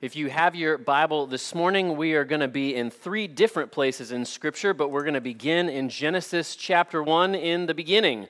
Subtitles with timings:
[0.00, 3.70] If you have your Bible this morning, we are going to be in three different
[3.70, 8.26] places in Scripture, but we're going to begin in Genesis chapter 1 in the beginning,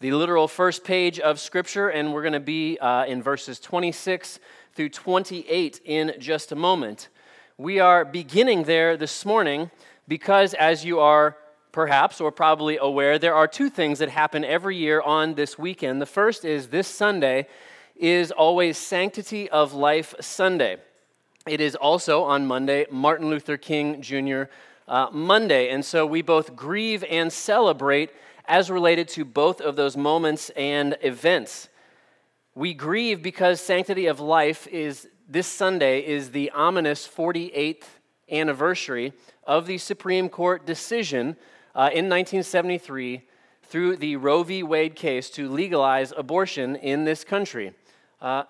[0.00, 4.40] the literal first page of Scripture, and we're going to be uh, in verses 26
[4.74, 7.10] through 28 in just a moment.
[7.58, 9.70] We are beginning there this morning
[10.08, 11.36] because, as you are
[11.72, 16.00] perhaps or probably aware, there are two things that happen every year on this weekend.
[16.00, 17.48] The first is this Sunday
[17.96, 20.78] is always Sanctity of Life Sunday.
[21.46, 24.44] It is also on Monday, Martin Luther King Jr.
[24.86, 25.70] Uh, Monday.
[25.70, 28.10] And so we both grieve and celebrate
[28.46, 31.68] as related to both of those moments and events.
[32.54, 37.84] We grieve because Sanctity of Life is this Sunday is the ominous 48th
[38.30, 39.12] anniversary
[39.44, 41.36] of the Supreme Court decision
[41.74, 43.22] uh, in 1973
[43.64, 44.62] through the Roe v.
[44.62, 47.72] Wade case to legalize abortion in this country.
[48.20, 48.44] Uh,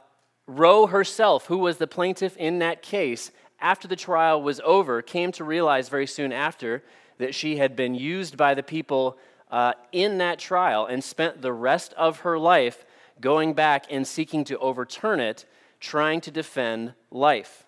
[0.56, 3.30] Roe herself, who was the plaintiff in that case,
[3.60, 6.82] after the trial was over, came to realize very soon after
[7.18, 9.16] that she had been used by the people
[9.50, 12.84] uh, in that trial and spent the rest of her life
[13.20, 15.44] going back and seeking to overturn it,
[15.78, 17.64] trying to defend life.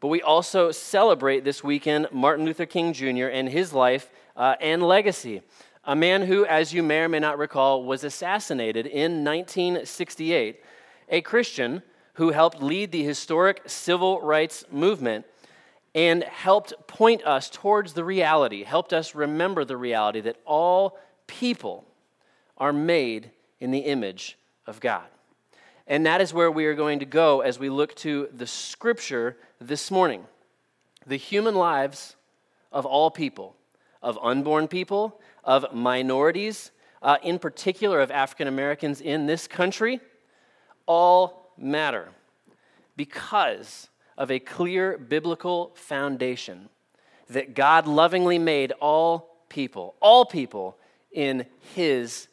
[0.00, 3.26] But we also celebrate this weekend Martin Luther King Jr.
[3.26, 5.42] and his life uh, and legacy.
[5.84, 10.62] A man who, as you may or may not recall, was assassinated in 1968,
[11.10, 11.82] a Christian
[12.20, 15.24] who helped lead the historic civil rights movement
[15.94, 21.82] and helped point us towards the reality, helped us remember the reality that all people
[22.58, 25.06] are made in the image of God.
[25.86, 29.38] And that is where we are going to go as we look to the scripture
[29.58, 30.26] this morning.
[31.06, 32.16] The human lives
[32.70, 33.56] of all people,
[34.02, 40.00] of unborn people, of minorities, uh, in particular of African Americans in this country,
[40.84, 42.08] all matter
[42.96, 46.68] because of a clear biblical foundation
[47.28, 50.76] that God lovingly made all people, all people
[51.12, 52.28] in His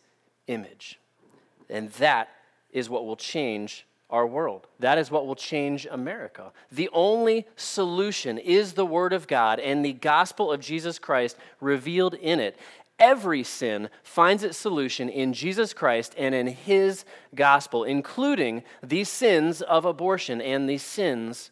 [0.48, 1.00] image.
[1.70, 2.30] And that
[2.72, 4.68] is what will change our world.
[4.80, 6.52] That is what will change America.
[6.72, 12.14] The only solution is the Word of God and the gospel of Jesus Christ revealed
[12.14, 12.58] in it.
[13.00, 19.62] Every sin finds its solution in Jesus Christ and in His gospel, including these sins
[19.62, 21.52] of abortion and these sins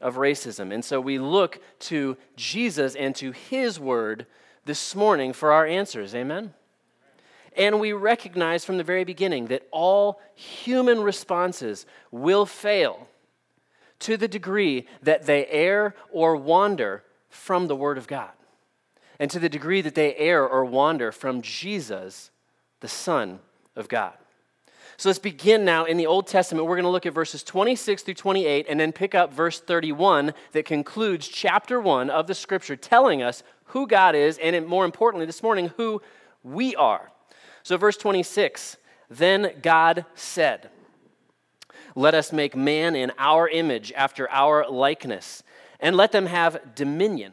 [0.00, 0.72] of racism.
[0.72, 4.26] And so we look to Jesus and to His word
[4.64, 6.14] this morning for our answers.
[6.14, 6.54] Amen?
[7.56, 13.06] And we recognize from the very beginning that all human responses will fail
[14.00, 18.30] to the degree that they err or wander from the Word of God
[19.18, 22.30] and to the degree that they err or wander from Jesus,
[22.80, 23.40] the Son
[23.74, 24.14] of God.
[24.98, 26.66] So let's begin now in the Old Testament.
[26.66, 30.32] We're going to look at verses 26 through 28 and then pick up verse 31
[30.52, 35.26] that concludes chapter 1 of the scripture, telling us who God is and, more importantly,
[35.26, 36.00] this morning, who
[36.42, 37.10] we are.
[37.62, 38.78] So, verse 26
[39.10, 40.70] Then God said,
[41.94, 45.42] Let us make man in our image, after our likeness,
[45.78, 47.32] and let them have dominion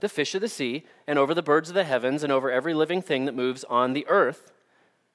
[0.00, 2.74] the fish of the sea, and over the birds of the heavens, and over every
[2.74, 4.52] living thing that moves on the earth.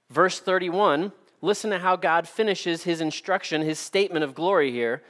[0.10, 1.12] Verse 31,
[1.42, 5.02] listen to how God finishes his instruction, his statement of glory here.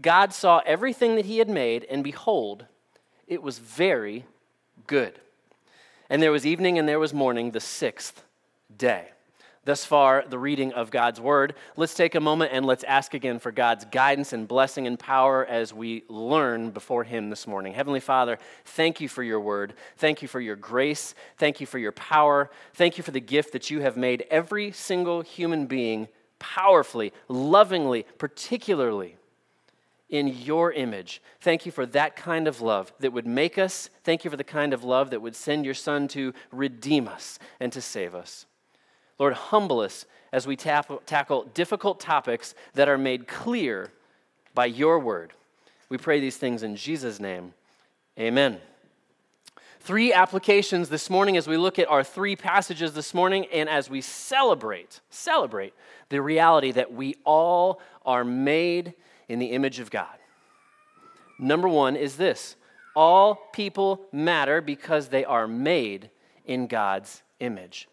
[0.00, 2.66] God saw everything that he had made, and behold,
[3.26, 4.24] it was very
[4.86, 5.20] good.
[6.08, 8.24] And there was evening and there was morning, the sixth
[8.76, 9.10] day.
[9.64, 11.54] Thus far, the reading of God's word.
[11.76, 15.44] Let's take a moment and let's ask again for God's guidance and blessing and power
[15.44, 17.74] as we learn before Him this morning.
[17.74, 19.74] Heavenly Father, thank you for your word.
[19.98, 21.14] Thank you for your grace.
[21.36, 22.50] Thank you for your power.
[22.72, 26.08] Thank you for the gift that you have made every single human being
[26.38, 29.18] powerfully, lovingly, particularly
[30.08, 31.20] in your image.
[31.42, 33.90] Thank you for that kind of love that would make us.
[34.04, 37.38] Thank you for the kind of love that would send your Son to redeem us
[37.60, 38.46] and to save us.
[39.20, 43.90] Lord, humble us as we tap, tackle difficult topics that are made clear
[44.54, 45.34] by your word.
[45.90, 47.52] We pray these things in Jesus' name.
[48.18, 48.58] Amen.
[49.80, 53.90] Three applications this morning as we look at our three passages this morning and as
[53.90, 55.74] we celebrate, celebrate
[56.08, 58.94] the reality that we all are made
[59.28, 60.16] in the image of God.
[61.38, 62.56] Number one is this
[62.96, 66.08] All people matter because they are made
[66.46, 67.86] in God's image.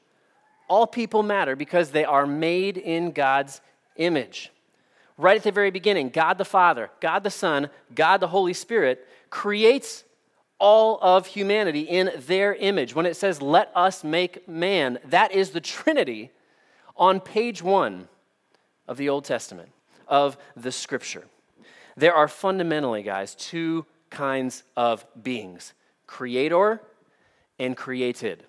[0.68, 3.62] All people matter because they are made in God's
[3.96, 4.52] image.
[5.18, 9.08] Right at the very beginning, God the Father, God the Son, God the Holy Spirit
[9.30, 10.04] creates
[10.60, 12.96] all of humanity in their image.
[12.96, 16.32] When it says, let us make man, that is the Trinity
[16.96, 18.08] on page one
[18.88, 19.70] of the Old Testament,
[20.08, 21.26] of the Scripture.
[21.96, 25.74] There are fundamentally, guys, two kinds of beings
[26.06, 26.82] creator
[27.60, 28.46] and created.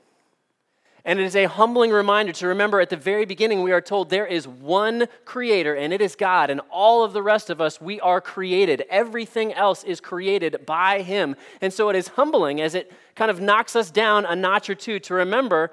[1.05, 4.11] And it is a humbling reminder to remember at the very beginning, we are told
[4.11, 7.81] there is one creator, and it is God, and all of the rest of us,
[7.81, 8.85] we are created.
[8.91, 11.37] Everything else is created by Him.
[11.61, 14.75] And so it is humbling as it kind of knocks us down a notch or
[14.75, 15.71] two to remember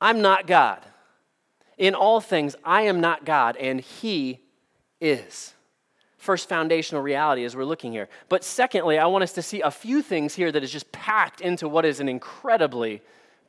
[0.00, 0.80] I'm not God.
[1.78, 4.40] In all things, I am not God, and He
[5.00, 5.54] is
[6.22, 8.08] first foundational reality as we're looking here.
[8.28, 11.40] But secondly, I want us to see a few things here that is just packed
[11.40, 13.02] into what is an incredibly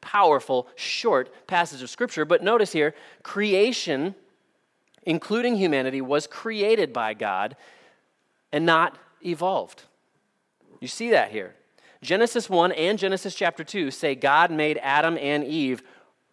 [0.03, 2.25] powerful, short passage of Scripture.
[2.25, 4.13] But notice here creation,
[5.03, 7.55] including humanity, was created by God
[8.51, 9.83] and not evolved.
[10.79, 11.55] You see that here.
[12.01, 15.81] Genesis 1 and Genesis chapter 2 say God made Adam and Eve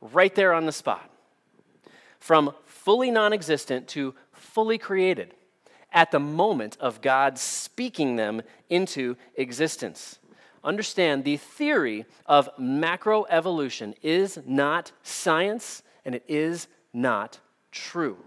[0.01, 1.09] right there on the spot.
[2.19, 5.35] From fully non existent to fully created
[5.93, 10.20] at the moment of God speaking them into existence.
[10.63, 17.41] Understand the theory of macroevolution is not science and it is not
[17.73, 18.19] true.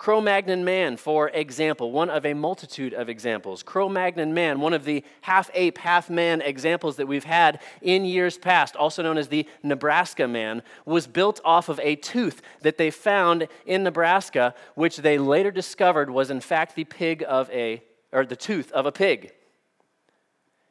[0.00, 3.62] Cro Magnon man, for example, one of a multitude of examples.
[3.62, 8.06] Cro Magnon man, one of the half ape, half man examples that we've had in
[8.06, 12.78] years past, also known as the Nebraska man, was built off of a tooth that
[12.78, 17.82] they found in Nebraska, which they later discovered was in fact the pig of a,
[18.10, 19.34] or the tooth of a pig.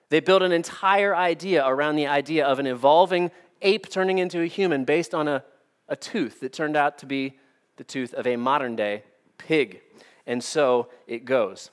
[0.10, 4.48] They built an entire idea around the idea of an evolving ape turning into a
[4.48, 5.44] human based on a,
[5.88, 7.38] a tooth that turned out to be
[7.78, 9.04] the tooth of a modern day
[9.38, 9.82] pig.
[10.26, 11.72] And so it goes.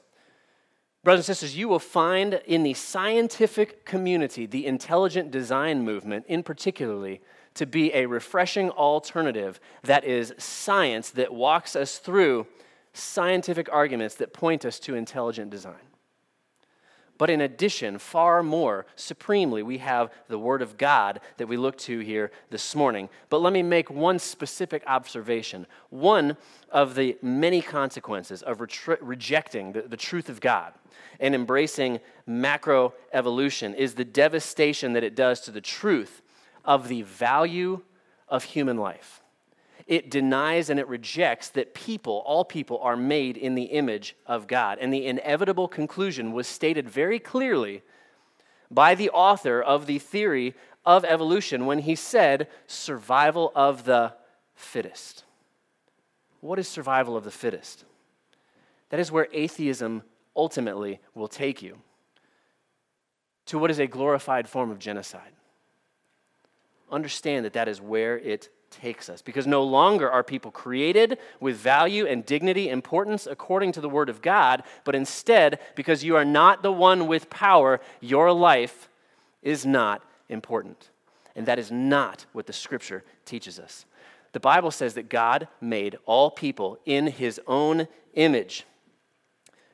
[1.04, 6.42] Brothers and sisters, you will find in the scientific community, the intelligent design movement in
[6.42, 7.20] particularly,
[7.54, 12.46] to be a refreshing alternative that is science that walks us through
[12.92, 15.85] scientific arguments that point us to intelligent design.
[17.18, 21.78] But in addition, far more supremely, we have the Word of God that we look
[21.78, 23.08] to here this morning.
[23.30, 25.66] But let me make one specific observation.
[25.90, 26.36] One
[26.70, 30.74] of the many consequences of re- rejecting the, the truth of God
[31.18, 36.22] and embracing macroevolution is the devastation that it does to the truth
[36.64, 37.82] of the value
[38.28, 39.22] of human life
[39.86, 44.48] it denies and it rejects that people, all people, are made in the image of
[44.48, 44.78] God.
[44.80, 47.82] And the inevitable conclusion was stated very clearly
[48.70, 50.54] by the author of the theory
[50.84, 54.14] of evolution when he said, survival of the
[54.54, 55.24] fittest.
[56.40, 57.84] What is survival of the fittest?
[58.90, 60.02] That is where atheism
[60.34, 61.78] ultimately will take you
[63.46, 65.32] to what is a glorified form of genocide.
[66.90, 69.22] Understand that that is where it takes us.
[69.22, 74.08] Because no longer are people created with value and dignity, importance according to the Word
[74.08, 78.88] of God, but instead, because you are not the one with power, your life
[79.42, 80.90] is not important.
[81.34, 83.84] And that is not what the Scripture teaches us.
[84.32, 88.64] The Bible says that God made all people in His own image.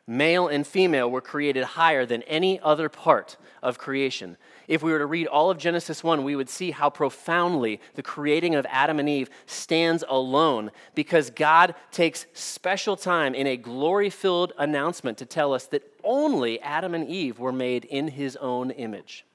[0.07, 4.37] Male and female were created higher than any other part of creation.
[4.73, 8.03] If we were to read all of Genesis 1, we would see how profoundly the
[8.03, 14.09] creating of Adam and Eve stands alone because God takes special time in a glory
[14.09, 18.71] filled announcement to tell us that only Adam and Eve were made in his own
[18.71, 19.27] image.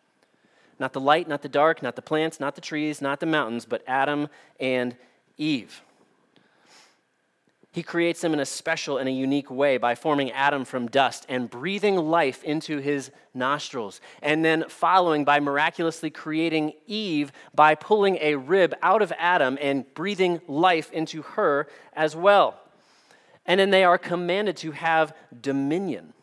[0.79, 3.65] Not the light, not the dark, not the plants, not the trees, not the mountains,
[3.65, 4.29] but Adam
[4.60, 4.96] and
[5.38, 5.84] Eve.
[7.77, 11.27] He creates them in a special and a unique way by forming Adam from dust
[11.29, 14.01] and breathing life into his nostrils.
[14.24, 19.86] And then following by miraculously creating Eve by pulling a rib out of Adam and
[19.93, 22.60] breathing life into her as well.
[23.46, 26.13] And then they are commanded to have dominion.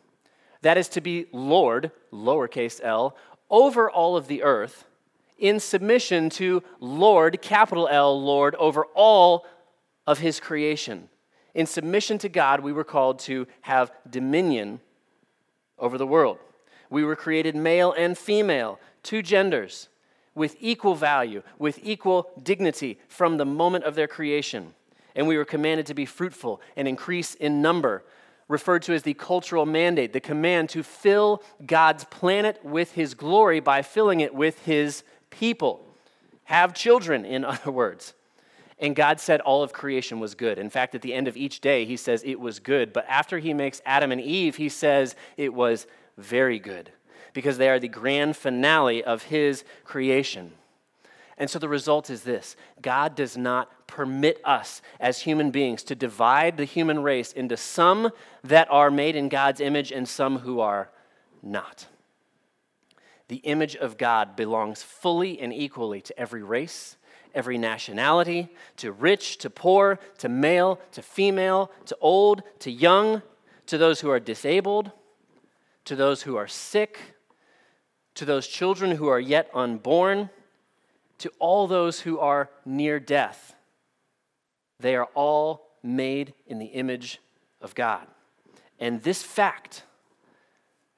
[0.61, 3.15] That is to be Lord, lowercase l,
[3.49, 4.83] over all of the earth
[5.37, 9.45] in submission to Lord, capital L, Lord, over all
[10.05, 11.07] of his creation.
[11.55, 14.81] In submission to God, we were called to have dominion
[15.79, 16.37] over the world.
[16.89, 19.87] We were created male and female, two genders,
[20.35, 24.73] with equal value, with equal dignity from the moment of their creation.
[25.15, 28.03] And we were commanded to be fruitful and increase in number,
[28.49, 33.61] referred to as the cultural mandate, the command to fill God's planet with his glory
[33.61, 35.87] by filling it with his people.
[36.43, 38.13] Have children, in other words.
[38.79, 40.57] And God said all of creation was good.
[40.57, 42.91] In fact, at the end of each day, he says it was good.
[42.91, 46.91] But after he makes Adam and Eve, he says it was very good
[47.33, 50.51] because they are the grand finale of his creation.
[51.37, 55.95] And so the result is this God does not permit us as human beings to
[55.95, 58.11] divide the human race into some
[58.43, 60.89] that are made in God's image and some who are
[61.43, 61.87] not.
[63.27, 66.95] The image of God belongs fully and equally to every race,
[67.35, 73.21] every nationality, to rich, to poor, to male, to female, to old, to young,
[73.67, 74.91] to those who are disabled,
[75.83, 76.97] to those who are sick,
[78.15, 80.29] to those children who are yet unborn
[81.19, 83.55] to all those who are near death.
[84.79, 87.19] They are all made in the image
[87.61, 88.07] of God.
[88.79, 89.83] And this fact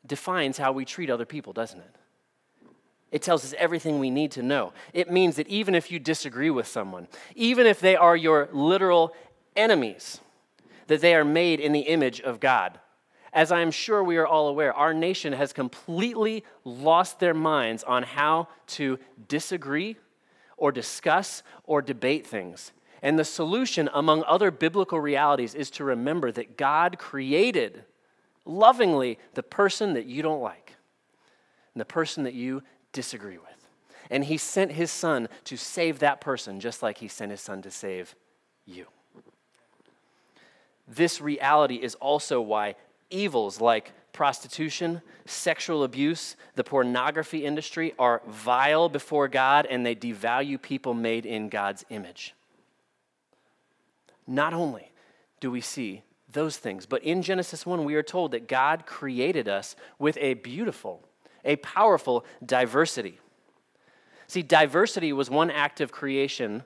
[0.06, 1.96] defines how we treat other people, doesn't it?
[3.12, 4.74] It tells us everything we need to know.
[4.94, 9.14] It means that even if you disagree with someone, even if they are your literal
[9.56, 10.20] enemies,
[10.88, 12.80] that they are made in the image of God.
[13.34, 17.84] As I am sure we are all aware, our nation has completely lost their minds
[17.84, 19.98] on how to disagree
[20.58, 22.72] or discuss or debate things.
[23.02, 27.84] And the solution, among other biblical realities, is to remember that God created
[28.44, 30.74] lovingly the person that you don't like
[31.74, 32.64] and the person that you
[32.98, 33.70] disagree with.
[34.10, 37.62] And He sent His Son to save that person, just like He sent His Son
[37.62, 38.16] to save
[38.66, 38.88] you.
[40.88, 42.76] This reality is also why
[43.12, 50.60] evils like prostitution, sexual abuse, the pornography industry are vile before God and they devalue
[50.60, 52.34] people made in God's image.
[54.26, 54.92] Not only
[55.40, 56.02] do we see
[56.32, 60.34] those things, but in Genesis 1, we are told that God created us with a
[60.34, 61.07] beautiful,
[61.46, 63.20] a powerful diversity.
[64.28, 66.64] See, diversity was one act of creation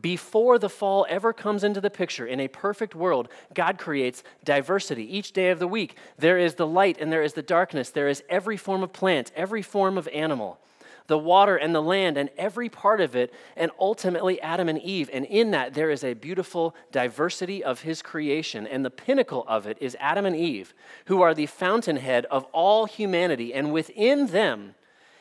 [0.00, 5.16] before the fall ever comes into the picture, in a perfect world, God creates diversity.
[5.16, 7.90] Each day of the week, there is the light and there is the darkness.
[7.90, 10.58] There is every form of plant, every form of animal,
[11.06, 15.10] the water and the land, and every part of it, and ultimately Adam and Eve.
[15.12, 18.66] And in that, there is a beautiful diversity of his creation.
[18.66, 20.72] And the pinnacle of it is Adam and Eve,
[21.06, 23.52] who are the fountainhead of all humanity.
[23.52, 24.74] And within them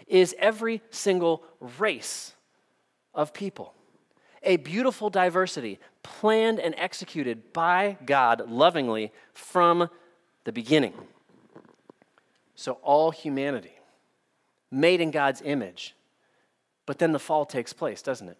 [0.07, 2.33] is every single race
[3.13, 3.73] of people
[4.43, 9.89] a beautiful diversity planned and executed by God lovingly from
[10.43, 10.93] the beginning.
[12.55, 13.72] So, all humanity
[14.73, 15.95] made in God's image.
[16.85, 18.37] But then the fall takes place, doesn't it?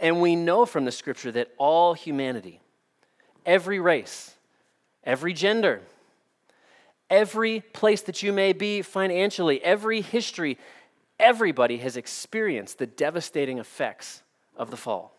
[0.00, 2.60] And we know from the scripture that all humanity,
[3.46, 4.34] every race,
[5.04, 5.82] every gender,
[7.08, 10.58] every place that you may be financially, every history,
[11.20, 14.22] everybody has experienced the devastating effects
[14.56, 15.14] of the fall.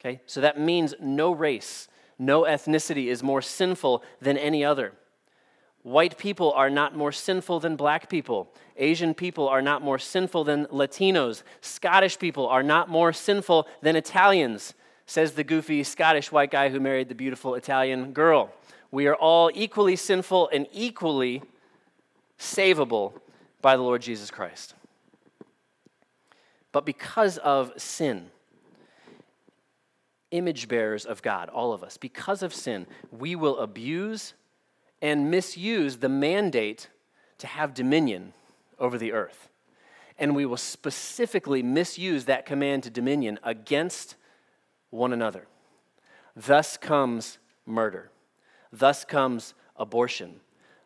[0.00, 0.20] Okay?
[0.26, 4.92] So that means no race, no ethnicity is more sinful than any other.
[5.82, 8.52] White people are not more sinful than black people.
[8.76, 11.42] Asian people are not more sinful than Latinos.
[11.62, 14.74] Scottish people are not more sinful than Italians,
[15.06, 18.52] says the goofy Scottish white guy who married the beautiful Italian girl.
[18.90, 21.42] We are all equally sinful and equally
[22.38, 23.14] savable
[23.62, 24.74] by the Lord Jesus Christ.
[26.72, 28.30] But because of sin,
[30.30, 31.96] image bearers of God, all of us.
[31.96, 34.34] Because of sin, we will abuse
[35.02, 36.88] and misuse the mandate
[37.38, 38.32] to have dominion
[38.78, 39.48] over the earth.
[40.18, 44.16] And we will specifically misuse that command to dominion against
[44.90, 45.46] one another.
[46.36, 48.10] Thus comes murder.
[48.72, 50.40] Thus comes abortion.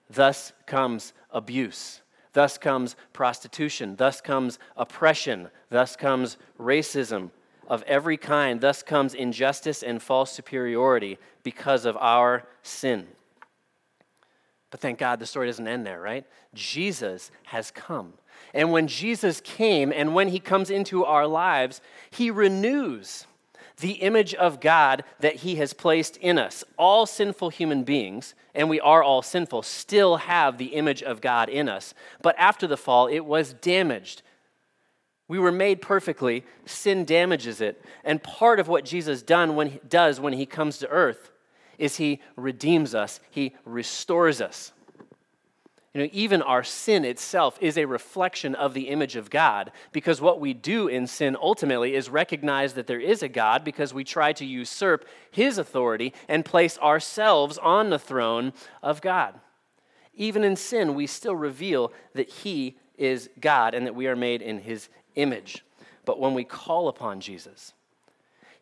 [0.08, 2.00] Thus comes abuse.
[2.32, 3.96] Thus comes prostitution.
[3.96, 5.48] Thus comes oppression.
[5.70, 7.30] Thus comes racism,
[7.66, 8.60] of every kind.
[8.60, 13.06] Thus comes injustice and false superiority because of our sin.
[14.74, 16.26] But thank God the story doesn't end there, right?
[16.52, 18.14] Jesus has come.
[18.52, 23.28] And when Jesus came and when he comes into our lives, he renews
[23.76, 26.64] the image of God that he has placed in us.
[26.76, 31.48] All sinful human beings, and we are all sinful, still have the image of God
[31.48, 31.94] in us.
[32.20, 34.22] But after the fall, it was damaged
[35.26, 37.82] we were made perfectly, sin damages it.
[38.04, 41.30] And part of what Jesus done when he, does when he comes to earth
[41.78, 44.72] is he redeems us, he restores us.
[45.94, 50.20] You know, even our sin itself is a reflection of the image of God because
[50.20, 54.02] what we do in sin ultimately is recognize that there is a God because we
[54.02, 58.52] try to usurp his authority and place ourselves on the throne
[58.82, 59.38] of God.
[60.14, 64.42] Even in sin, we still reveal that he is God and that we are made
[64.42, 65.64] in his image.
[66.04, 67.72] But when we call upon Jesus,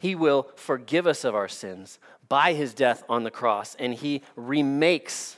[0.03, 4.21] he will forgive us of our sins by his death on the cross, and he
[4.35, 5.37] remakes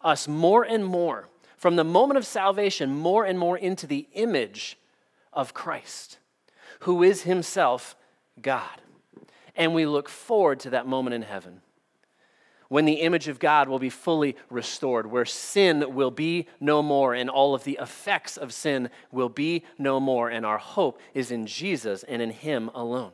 [0.00, 4.78] us more and more, from the moment of salvation, more and more into the image
[5.32, 6.18] of Christ,
[6.80, 7.96] who is himself
[8.40, 8.80] God.
[9.56, 11.62] And we look forward to that moment in heaven
[12.68, 17.12] when the image of God will be fully restored, where sin will be no more
[17.12, 20.28] and all of the effects of sin will be no more.
[20.30, 23.10] And our hope is in Jesus and in Him alone.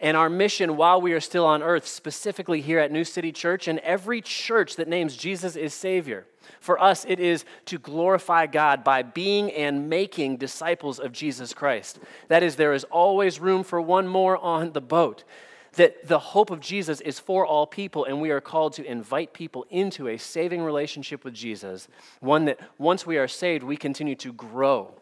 [0.00, 3.66] And our mission while we are still on earth, specifically here at New City Church
[3.66, 6.24] and every church that names Jesus is Savior,
[6.60, 11.98] for us it is to glorify God by being and making disciples of Jesus Christ.
[12.28, 15.24] That is, there is always room for one more on the boat.
[15.72, 19.32] That the hope of Jesus is for all people, and we are called to invite
[19.32, 21.88] people into a saving relationship with Jesus,
[22.20, 24.94] one that once we are saved, we continue to grow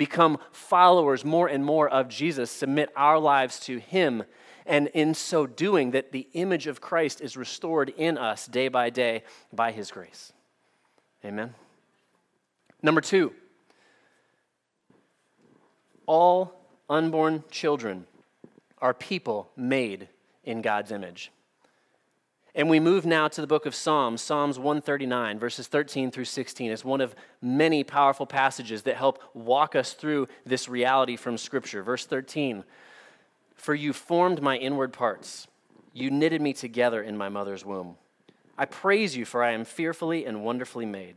[0.00, 4.24] become followers more and more of Jesus, submit our lives to Him,
[4.64, 8.88] and in so doing, that the image of Christ is restored in us day by
[8.88, 10.32] day by His grace.
[11.22, 11.54] Amen.
[12.82, 13.34] Number two,
[16.06, 16.54] all
[16.88, 18.06] unborn children
[18.78, 20.08] are people made
[20.44, 21.30] in God's image.
[22.54, 26.70] And we move now to the book of Psalms, Psalms 139, verses 13 through 16.
[26.70, 31.82] It's one of many powerful passages that help walk us through this reality from Scripture.
[31.82, 32.64] Verse 13
[33.54, 35.46] For you formed my inward parts,
[35.92, 37.96] you knitted me together in my mother's womb.
[38.58, 41.16] I praise you, for I am fearfully and wonderfully made.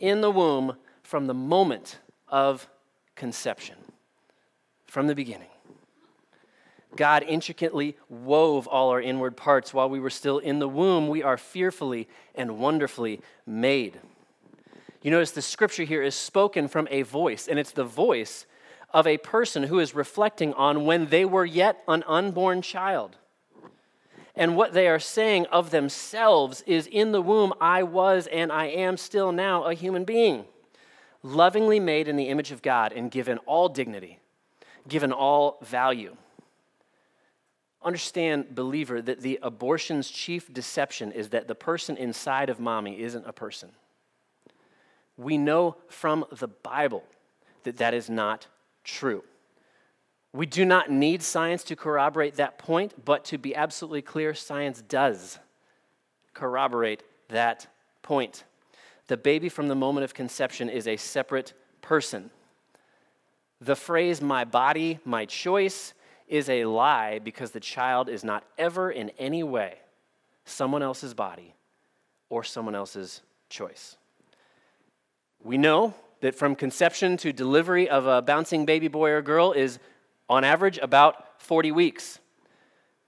[0.00, 2.68] in the womb from the moment of
[3.14, 3.76] conception,
[4.86, 5.46] from the beginning.
[6.96, 11.08] God intricately wove all our inward parts while we were still in the womb.
[11.08, 14.00] We are fearfully and wonderfully made.
[15.02, 18.44] You notice the scripture here is spoken from a voice, and it's the voice
[18.92, 23.16] of a person who is reflecting on when they were yet an unborn child.
[24.36, 28.66] And what they are saying of themselves is in the womb, I was and I
[28.66, 30.44] am still now a human being,
[31.22, 34.18] lovingly made in the image of God and given all dignity,
[34.88, 36.16] given all value.
[37.82, 43.26] Understand, believer, that the abortion's chief deception is that the person inside of mommy isn't
[43.26, 43.70] a person.
[45.16, 47.04] We know from the Bible
[47.64, 48.46] that that is not
[48.84, 49.24] true.
[50.32, 54.82] We do not need science to corroborate that point, but to be absolutely clear, science
[54.82, 55.38] does
[56.34, 57.66] corroborate that
[58.02, 58.44] point.
[59.08, 62.30] The baby from the moment of conception is a separate person.
[63.60, 65.94] The phrase, my body, my choice,
[66.28, 69.78] is a lie because the child is not ever in any way
[70.44, 71.54] someone else's body
[72.28, 73.96] or someone else's choice.
[75.42, 79.78] We know that from conception to delivery of a bouncing baby boy or girl is,
[80.30, 82.20] on average, about 40 weeks.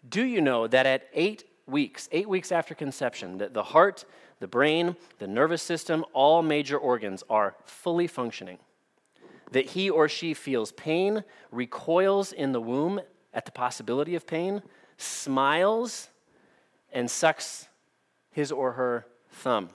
[0.06, 4.04] Do you know that at eight weeks, eight weeks after conception, that the heart,
[4.40, 8.58] the brain, the nervous system, all major organs are fully functioning?
[9.52, 13.00] That he or she feels pain, recoils in the womb
[13.32, 14.60] at the possibility of pain,
[14.96, 16.08] smiles,
[16.92, 17.68] and sucks
[18.32, 19.68] his or her thumb.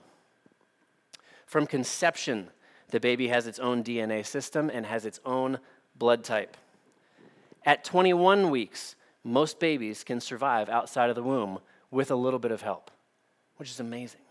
[1.46, 2.50] From conception,
[2.90, 5.60] the baby has its own DNA system and has its own
[5.96, 6.58] blood type.
[7.68, 11.60] At 21 weeks, most babies can survive outside of the womb
[11.92, 12.90] with a little bit of help,
[13.58, 14.22] which is amazing.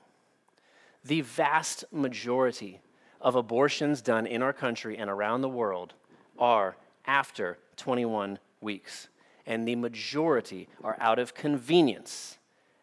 [1.05, 2.81] The vast majority
[3.21, 5.93] of abortions done in our country and around the world
[6.39, 9.09] are after 21 weeks
[9.45, 12.39] and the majority are out of convenience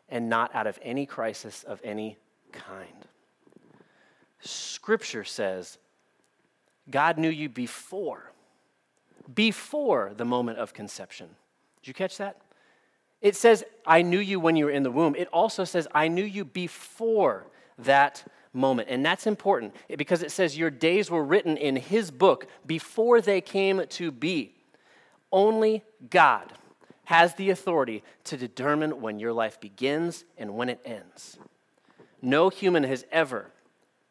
[0.08, 2.18] and not out of any crisis of any
[2.52, 3.08] kind.
[4.39, 5.80] Scripture says
[6.92, 8.33] God knew you before,
[9.34, 11.30] before the moment of conception.
[11.82, 12.38] Did you catch that?
[13.22, 15.16] It says, I knew you when you were in the womb.
[15.16, 18.90] It also says, I knew you before that moment.
[18.90, 23.42] And that's important because it says your days were written in his book before they
[23.42, 24.56] came to be.
[25.32, 26.52] Only God
[27.06, 31.38] has the authority to determine when your life begins and when it ends.
[32.22, 33.52] No human has ever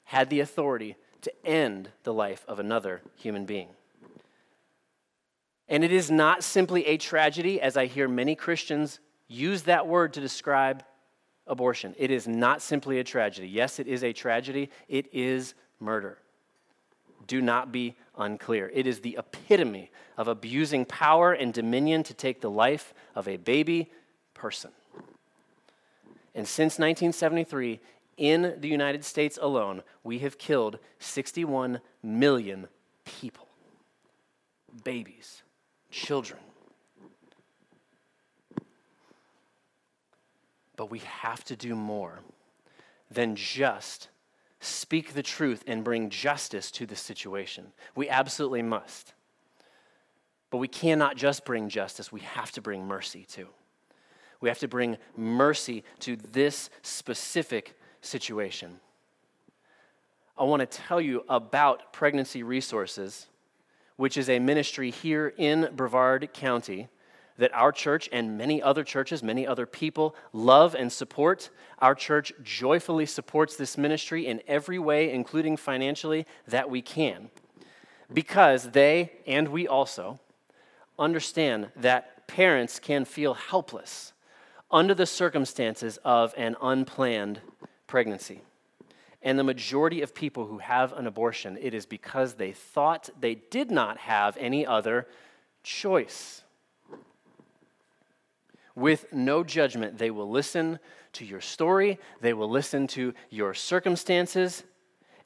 [0.04, 3.68] had the authority to end the life of another human being.
[5.72, 10.12] And it is not simply a tragedy, as I hear many Christians use that word
[10.12, 10.84] to describe
[11.46, 11.94] abortion.
[11.96, 13.48] It is not simply a tragedy.
[13.48, 16.18] Yes, it is a tragedy, it is murder.
[17.26, 18.70] Do not be unclear.
[18.74, 23.38] It is the epitome of abusing power and dominion to take the life of a
[23.38, 23.90] baby
[24.34, 24.72] person.
[26.34, 27.80] And since 1973,
[28.18, 32.68] in the United States alone, we have killed 61 million
[33.06, 33.48] people
[34.84, 35.42] babies,
[35.92, 36.40] children.
[40.74, 42.20] But we have to do more
[43.10, 44.08] than just
[44.58, 47.72] speak the truth and bring justice to the situation.
[47.94, 49.12] We absolutely must.
[50.50, 53.48] But we cannot just bring justice, we have to bring mercy too.
[54.40, 58.80] We have to bring mercy to this specific situation.
[60.36, 63.28] I want to tell you about Pregnancy Resources,
[64.02, 66.88] which is a ministry here in Brevard County
[67.38, 71.50] that our church and many other churches, many other people love and support.
[71.78, 77.30] Our church joyfully supports this ministry in every way, including financially, that we can,
[78.12, 80.18] because they and we also
[80.98, 84.14] understand that parents can feel helpless
[84.68, 87.40] under the circumstances of an unplanned
[87.86, 88.40] pregnancy.
[89.22, 93.36] And the majority of people who have an abortion, it is because they thought they
[93.36, 95.06] did not have any other
[95.62, 96.42] choice.
[98.74, 100.78] With no judgment, they will listen
[101.12, 104.64] to your story, they will listen to your circumstances,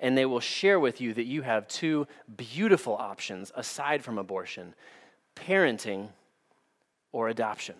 [0.00, 2.06] and they will share with you that you have two
[2.36, 4.74] beautiful options aside from abortion
[5.36, 6.08] parenting
[7.12, 7.76] or adoption.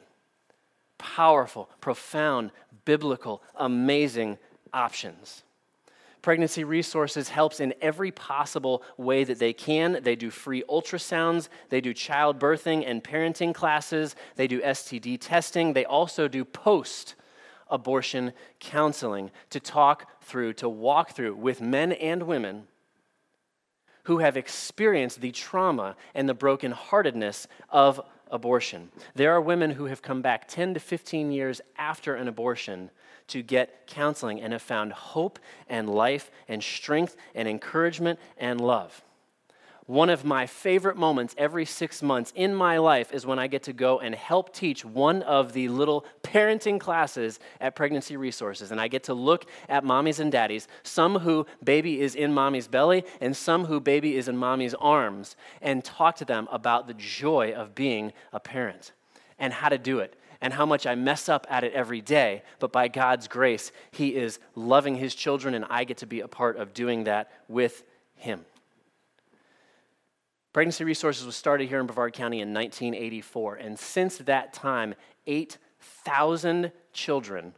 [0.98, 2.52] Powerful, profound,
[2.84, 4.38] biblical, amazing
[4.72, 5.42] options.
[6.26, 10.00] Pregnancy Resources helps in every possible way that they can.
[10.02, 15.84] They do free ultrasounds, they do childbirthing and parenting classes, they do STD testing, they
[15.84, 17.14] also do post
[17.70, 22.66] abortion counseling to talk through, to walk through with men and women
[24.06, 28.90] who have experienced the trauma and the brokenheartedness of abortion.
[29.14, 32.90] There are women who have come back 10 to 15 years after an abortion
[33.28, 39.02] to get counseling and have found hope and life and strength and encouragement and love.
[39.86, 43.62] One of my favorite moments every six months in my life is when I get
[43.64, 48.72] to go and help teach one of the little parenting classes at Pregnancy Resources.
[48.72, 52.66] And I get to look at mommies and daddies, some who baby is in mommy's
[52.66, 56.94] belly, and some who baby is in mommy's arms, and talk to them about the
[56.94, 58.90] joy of being a parent
[59.38, 62.42] and how to do it and how much I mess up at it every day,
[62.58, 66.28] but by God's grace, He is loving His children, and I get to be a
[66.28, 67.84] part of doing that with
[68.16, 68.44] Him.
[70.56, 74.94] Pregnancy Resources was started here in Brevard County in 1984, and since that time,
[75.26, 77.52] 8,000 children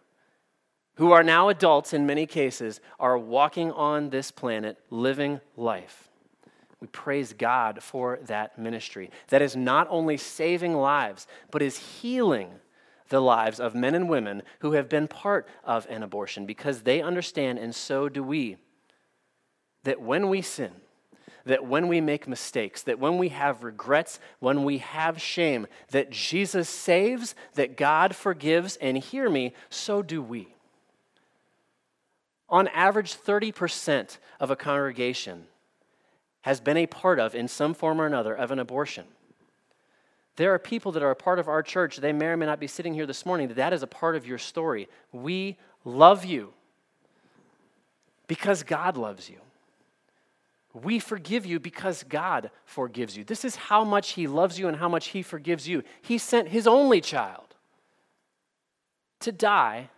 [0.97, 6.09] who are now adults in many cases are walking on this planet living life.
[6.81, 12.51] We praise God for that ministry that is not only saving lives, but is healing
[13.11, 17.01] the lives of men and women who have been part of an abortion because they
[17.01, 18.57] understand, and so do we,
[19.85, 20.73] that when we sin,
[21.49, 26.11] that when we make mistakes, that when we have regrets, when we have shame, that
[26.11, 30.55] Jesus saves, that God forgives, and hear me, so do we.
[32.51, 35.47] On average, 30% of a congregation
[36.43, 39.05] has been a part of, in some form or another, of an abortion.
[40.37, 42.61] There are people that are a part of our church, they may or may not
[42.61, 44.87] be sitting here this morning, that that is a part of your story.
[45.13, 46.53] We love you
[48.27, 49.39] because God loves you.
[50.85, 53.25] We forgive you because God forgives you.
[53.25, 55.83] This is how much He loves you and how much He forgives you.
[56.03, 57.55] He sent His only child
[59.21, 59.91] to die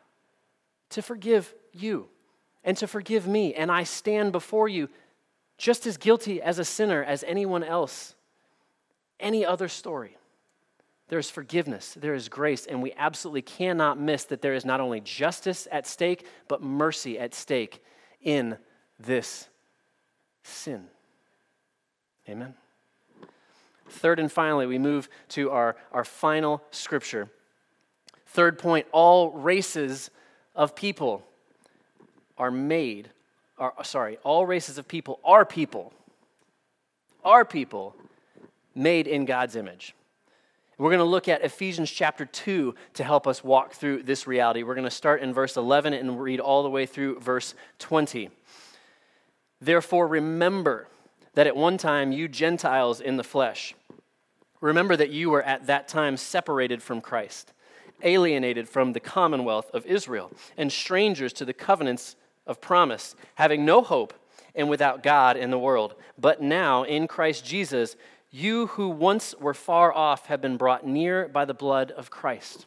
[0.90, 2.08] to forgive you
[2.64, 3.54] and to forgive me.
[3.54, 4.88] And I stand before you
[5.58, 8.14] just as guilty as a sinner as anyone else,
[9.18, 10.16] any other story.
[11.08, 14.80] There is forgiveness, there is grace, and we absolutely cannot miss that there is not
[14.80, 17.82] only justice at stake, but mercy at stake
[18.22, 18.56] in
[18.98, 19.48] this
[20.42, 20.86] sin.
[22.28, 22.54] Amen.
[23.88, 27.28] Third and finally, we move to our, our final scripture.
[28.26, 30.10] Third point all races
[30.54, 31.24] of people
[32.38, 33.10] are made
[33.60, 35.92] are, sorry, all races of people are people,
[37.22, 37.94] are people
[38.74, 39.94] made in God's image.
[40.78, 44.62] We're going to look at Ephesians chapter 2 to help us walk through this reality.
[44.62, 48.30] We're going to start in verse 11 and read all the way through verse 20.
[49.60, 50.88] Therefore, remember
[51.34, 53.74] that at one time you Gentiles in the flesh,
[54.60, 57.52] remember that you were at that time separated from Christ,
[58.02, 63.82] alienated from the commonwealth of Israel, and strangers to the covenants of promise, having no
[63.82, 64.14] hope
[64.54, 65.94] and without God in the world.
[66.18, 67.96] But now, in Christ Jesus,
[68.30, 72.66] you who once were far off have been brought near by the blood of Christ.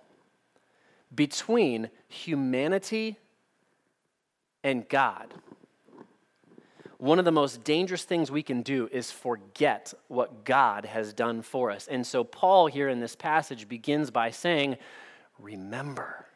[1.13, 3.17] between humanity
[4.63, 5.33] and God.
[6.97, 11.41] One of the most dangerous things we can do is forget what God has done
[11.41, 11.87] for us.
[11.87, 14.77] And so, Paul here in this passage begins by saying,
[15.39, 16.27] Remember.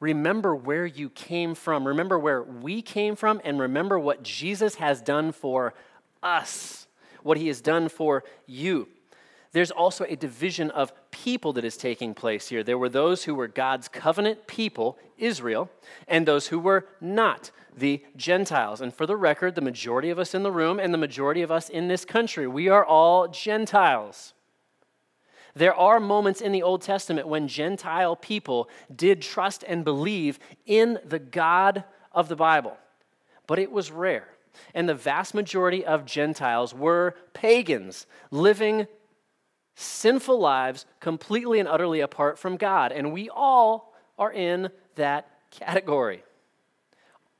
[0.00, 1.84] Remember where you came from.
[1.84, 5.74] Remember where we came from, and remember what Jesus has done for
[6.22, 6.86] us,
[7.24, 8.88] what he has done for you.
[9.52, 12.62] There's also a division of people that is taking place here.
[12.62, 15.70] There were those who were God's covenant people, Israel,
[16.06, 18.80] and those who were not, the Gentiles.
[18.80, 21.50] And for the record, the majority of us in the room and the majority of
[21.50, 24.34] us in this country, we are all Gentiles.
[25.54, 30.98] There are moments in the Old Testament when Gentile people did trust and believe in
[31.04, 32.76] the God of the Bible,
[33.46, 34.28] but it was rare
[34.74, 38.86] and the vast majority of Gentiles were pagans living
[39.78, 42.90] sinful lives completely and utterly apart from God.
[42.90, 46.24] And we all are in that category.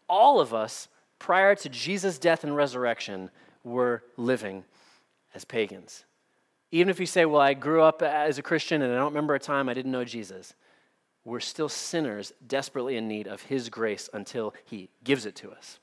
[0.08, 3.30] All of us, prior to Jesus' death and resurrection,
[3.64, 4.64] were living
[5.34, 6.04] as pagans.
[6.70, 9.34] Even if you say, Well, I grew up as a Christian and I don't remember
[9.34, 10.54] a time I didn't know Jesus,
[11.24, 15.80] we're still sinners desperately in need of His grace until He gives it to us.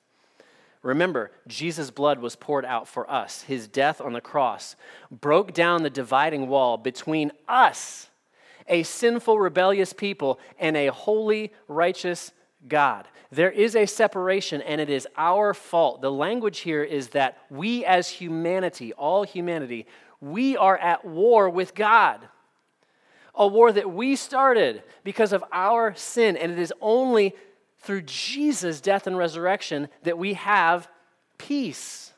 [0.85, 3.41] Remember, Jesus' blood was poured out for us.
[3.41, 4.75] His death on the cross
[5.09, 8.09] broke down the dividing wall between us,
[8.67, 12.31] a sinful, rebellious people, and a holy, righteous
[12.67, 13.07] God.
[13.31, 16.01] There is a separation, and it is our fault.
[16.01, 19.87] The language here is that we, as humanity, all humanity,
[20.21, 22.19] we are at war with God.
[23.33, 27.33] A war that we started because of our sin, and it is only
[27.85, 30.87] through Jesus' death and resurrection that we have
[31.37, 32.13] peace.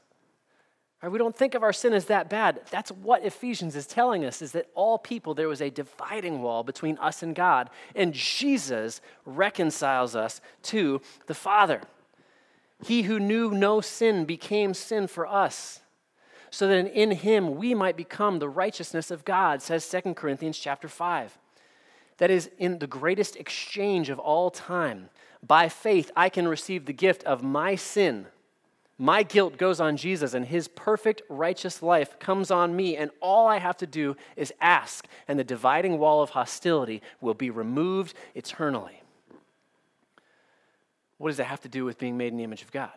[1.02, 1.12] Right?
[1.12, 2.62] We don't think of our sin as that bad.
[2.72, 6.64] That's what Ephesians is telling us is that all people, there was a dividing wall
[6.64, 11.82] between us and God, and Jesus reconciles us to the Father.
[12.86, 15.82] He who knew no sin became sin for us
[16.50, 20.88] so that in him we might become the righteousness of God, says 2 Corinthians chapter
[20.88, 21.38] 5.
[22.18, 25.10] That is in the greatest exchange of all time.
[25.48, 28.28] By faith, I can receive the gift of my sin.
[28.98, 33.48] My guilt goes on Jesus, and his perfect righteous life comes on me, and all
[33.48, 38.16] I have to do is ask, and the dividing wall of hostility will be removed
[38.36, 39.04] eternally.
[41.18, 42.92] What does that have to do with being made in the image of God?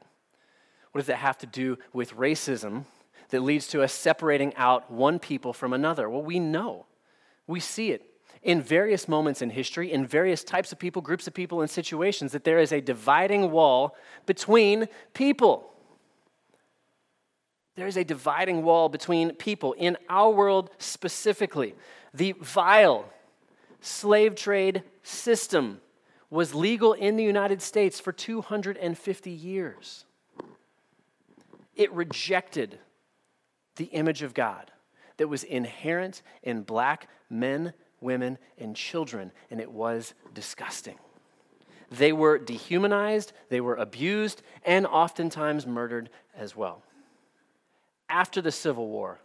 [0.93, 2.85] What does that have to do with racism
[3.29, 6.11] that leads to us separating out one people from another?
[6.11, 6.87] Well, we know.
[7.47, 8.10] We see it
[8.43, 12.33] in various moments in history, in various types of people, groups of people, and situations,
[12.33, 13.95] that there is a dividing wall
[14.27, 15.73] between people.
[17.77, 19.75] There is a dividing wall between people.
[19.75, 21.75] In our world specifically,
[22.15, 23.05] the vile
[23.81, 25.81] slave trade system
[26.31, 30.05] was legal in the United States for 250 years.
[31.75, 32.79] It rejected
[33.77, 34.71] the image of God
[35.17, 40.99] that was inherent in black men women, and children, and it was disgusting.
[41.91, 46.83] They were dehumanized, they were abused, and oftentimes murdered as well.
[48.09, 49.21] After the Civil War,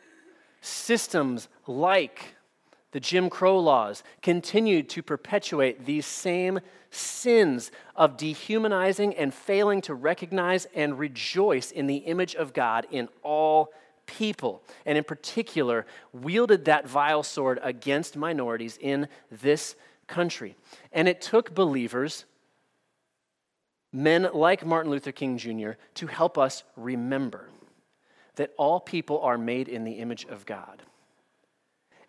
[0.62, 2.36] systems like
[2.92, 6.60] the Jim Crow laws continued to perpetuate these same
[6.92, 13.10] sins of dehumanizing and failing to recognize and rejoice in the image of God in
[13.22, 13.74] all
[14.06, 19.76] people, and in particular, wielded that vile sword against minorities in this
[20.08, 20.56] country.
[20.92, 22.26] And it took believers,
[23.92, 27.50] men like Martin Luther King Jr., to help us remember
[28.36, 30.82] that all people are made in the image of God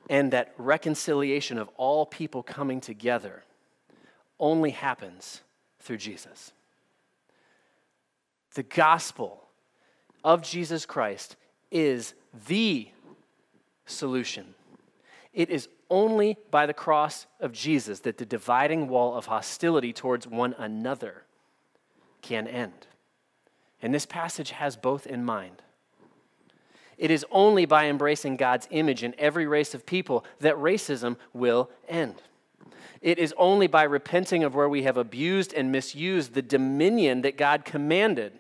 [0.09, 3.45] and that reconciliation of all people coming together
[4.39, 5.41] only happens
[5.81, 6.53] through Jesus.
[8.55, 9.43] The gospel
[10.25, 11.37] of Jesus Christ
[11.71, 12.15] is
[12.47, 12.89] the
[13.87, 14.55] solution.
[15.33, 20.27] It is only by the cross of Jesus that the dividing wall of hostility towards
[20.27, 21.25] one another
[22.23, 22.87] can end.
[23.83, 25.63] And this passage has both in mind.
[26.99, 31.71] It is only by embracing God's image in every race of people that racism will
[31.89, 32.23] end.
[33.03, 37.37] It is only by repenting of where we have abused and misused the dominion that
[37.37, 38.39] God commanded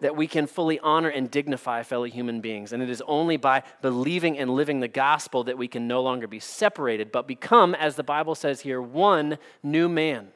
[0.00, 2.72] that we can fully honor and dignify fellow human beings.
[2.72, 6.26] And it is only by believing and living the gospel that we can no longer
[6.26, 10.28] be separated, but become, as the Bible says here, one new man.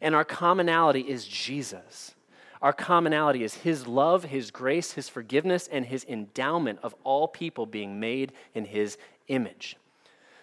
[0.00, 2.14] And our commonality is Jesus.
[2.60, 7.66] Our commonality is His love, His grace, His forgiveness, and His endowment of all people
[7.66, 9.76] being made in His image.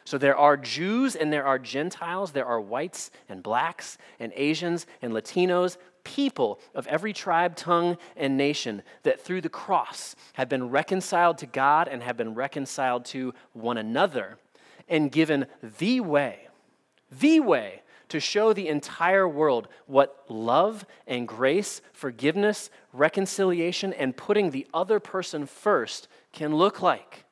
[0.09, 4.87] So there are Jews and there are Gentiles, there are whites and blacks and Asians
[5.03, 10.69] and Latinos, people of every tribe, tongue, and nation that through the cross have been
[10.69, 14.37] reconciled to God and have been reconciled to one another
[14.87, 15.45] and given
[15.77, 16.47] the way,
[17.11, 24.49] the way to show the entire world what love and grace, forgiveness, reconciliation, and putting
[24.49, 27.25] the other person first can look like.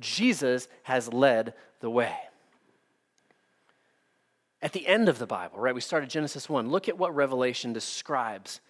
[0.00, 2.16] Jesus has led the way
[4.64, 5.74] at the end of the Bible, right?
[5.74, 6.70] We started Genesis 1.
[6.70, 8.62] Look at what Revelation describes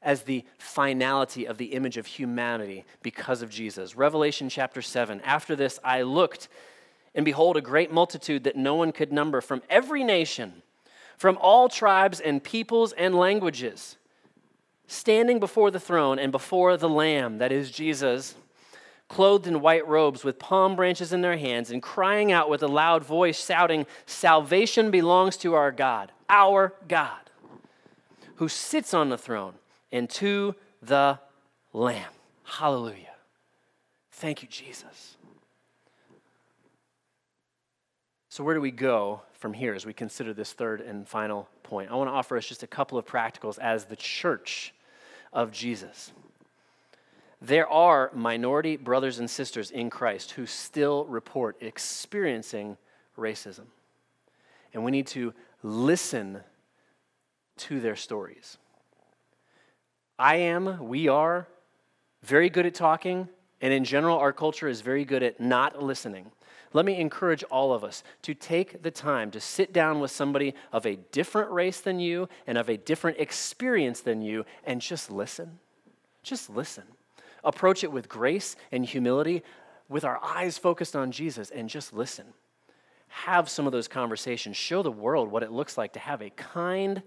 [0.00, 3.94] as the finality of the image of humanity because of Jesus.
[3.94, 5.20] Revelation chapter 7.
[5.20, 6.48] After this, I looked,
[7.14, 10.62] and behold, a great multitude that no one could number from every nation,
[11.18, 13.98] from all tribes and peoples and languages,
[14.86, 18.36] standing before the throne and before the Lamb, that is Jesus
[19.12, 22.68] clothed in white robes with palm branches in their hands, and crying out with a
[22.68, 27.30] loud voice, shouting, Salvation belongs to our God, our God,
[28.36, 29.52] who sits on the throne,
[29.92, 31.18] and to the
[31.74, 32.10] Lamb.
[32.44, 33.14] Hallelujah.
[34.12, 35.18] Thank you, Jesus.
[38.30, 41.90] So, where do we go from here as we consider this third and final point?
[41.90, 44.72] I want to offer us just a couple of practicals as the church
[45.34, 46.12] of Jesus
[47.42, 52.76] there are minority brothers and sisters in Christ who still report experiencing
[53.18, 53.64] racism.
[54.72, 56.40] And we need to listen
[57.58, 58.58] to their stories.
[60.18, 61.48] I am, we are,
[62.22, 63.28] very good at talking,
[63.60, 66.30] and in general, our culture is very good at not listening.
[66.72, 70.54] Let me encourage all of us to take the time to sit down with somebody
[70.72, 75.10] of a different race than you and of a different experience than you and just
[75.10, 75.58] listen.
[76.22, 76.84] Just listen
[77.44, 79.42] approach it with grace and humility,
[79.88, 82.26] with our eyes focused on Jesus, and just listen.
[83.08, 84.56] Have some of those conversations.
[84.56, 87.02] Show the world what it looks like to have a kind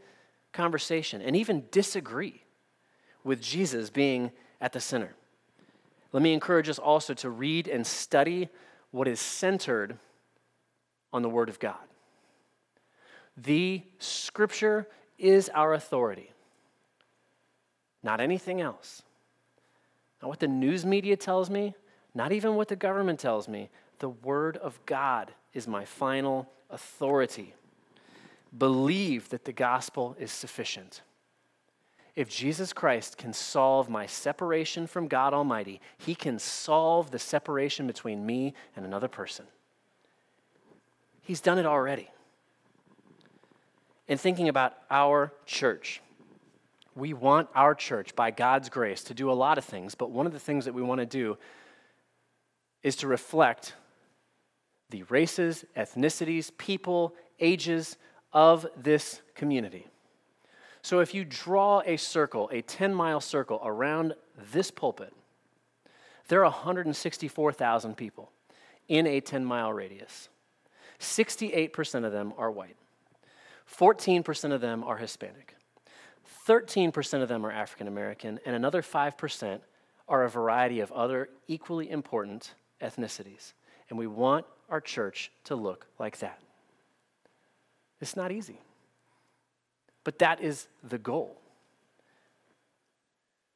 [0.54, 2.44] conversation and even disagree
[3.24, 5.16] with Jesus being at the center.
[6.12, 8.50] Let me encourage us also to read and study
[8.92, 9.98] what is centered
[11.12, 11.76] on the Word of God.
[13.36, 16.32] The Scripture is our authority,
[18.04, 19.02] not anything else.
[20.26, 21.76] Not what the news media tells me,
[22.16, 23.70] not even what the government tells me.
[24.00, 27.54] The Word of God is my final authority.
[28.58, 31.04] Believe that the gospel is sufficient.
[32.16, 37.86] If Jesus Christ can solve my separation from God Almighty, He can solve the separation
[37.86, 39.46] between me and another person.
[41.22, 42.10] He's done it already.
[44.08, 46.02] In thinking about our church,
[46.96, 50.26] we want our church, by God's grace, to do a lot of things, but one
[50.26, 51.38] of the things that we want to do
[52.84, 53.74] is to reflect
[54.90, 57.98] the races, ethnicities, people, ages
[58.32, 59.88] of this community.
[60.82, 64.14] So if you draw a circle, a 10 mile circle around
[64.52, 65.14] this pulpit,
[66.28, 68.32] there are 164,000 people
[68.88, 70.30] in a 10 mile radius.
[71.00, 72.76] 68% of them are white.
[73.68, 75.56] 14% of them are Hispanic,
[76.48, 79.60] 13% of them are African American, and another 5%
[80.08, 83.54] are a variety of other equally important ethnicities.
[83.90, 86.40] And we want our church to look like that.
[88.02, 88.60] It's not easy,
[90.04, 91.40] but that is the goal.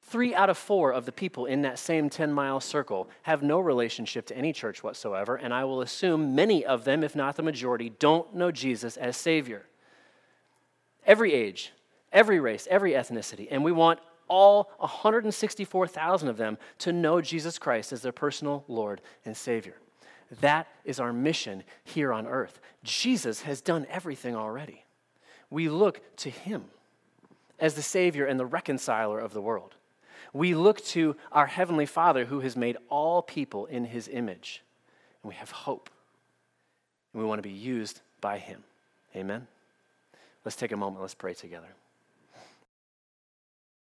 [0.02, 3.60] Three out of four of the people in that same 10 mile circle have no
[3.60, 7.44] relationship to any church whatsoever, and I will assume many of them, if not the
[7.44, 9.68] majority, don't know Jesus as Savior.
[11.06, 11.74] Every age,
[12.12, 17.92] every race, every ethnicity, and we want all 164,000 of them to know Jesus Christ
[17.92, 19.76] as their personal Lord and Savior.
[20.42, 22.60] That is our mission here on earth.
[22.84, 24.86] Jesus has done everything already.
[25.50, 26.66] We look to Him
[27.60, 29.76] as the Savior and the reconciler of the world.
[30.32, 34.62] We look to our Heavenly Father who has made all people in His image.
[35.24, 35.90] And we have hope.
[37.14, 38.64] And we want to be used by Him.
[39.16, 39.48] Amen?
[40.46, 41.02] Let's take a moment.
[41.02, 41.70] Let's pray together.